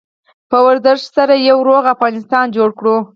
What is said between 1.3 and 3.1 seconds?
یو روغ افغانستان جوړ کړو.